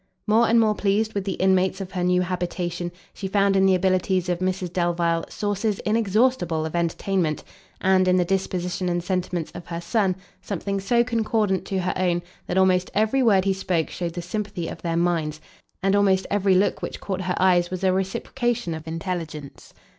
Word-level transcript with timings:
More 0.25 0.47
and 0.47 0.59
more 0.59 0.73
pleased 0.73 1.13
with 1.13 1.25
the 1.25 1.33
inmates 1.37 1.79
of 1.79 1.91
her 1.91 2.03
new 2.03 2.21
habitation, 2.23 2.91
she 3.13 3.27
found 3.27 3.55
in 3.55 3.67
the 3.67 3.75
abilities 3.75 4.29
of 4.29 4.39
Mrs 4.39 4.73
Delvile 4.73 5.25
sources 5.29 5.77
inexhaustible 5.85 6.65
of 6.65 6.75
entertainment, 6.75 7.43
and, 7.81 8.07
in 8.07 8.17
the 8.17 8.25
disposition 8.25 8.89
and 8.89 9.03
sentiments 9.03 9.51
of 9.51 9.67
her 9.67 9.79
son 9.79 10.15
something 10.41 10.79
so 10.79 11.03
concordant 11.03 11.65
to 11.65 11.81
her 11.81 11.93
own, 11.95 12.23
that 12.47 12.57
almost 12.57 12.89
every 12.95 13.21
word 13.21 13.45
he 13.45 13.53
spoke 13.53 13.91
shewed 13.91 14.13
the 14.15 14.23
sympathy 14.23 14.67
of 14.67 14.81
their 14.81 14.97
minds, 14.97 15.39
and 15.83 15.95
almost 15.95 16.25
every 16.31 16.55
look 16.55 16.81
which 16.81 16.99
caught 16.99 17.21
her 17.21 17.35
eyes 17.37 17.69
was 17.69 17.83
a 17.83 17.93
reciprocation 17.93 18.73
of 18.73 18.87
intelligence. 18.87 19.71